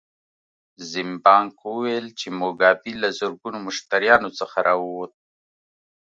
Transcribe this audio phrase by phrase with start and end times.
[0.91, 5.13] زیمبانک وویل چې موګابي له زرګونو مشتریانو څخه راووت.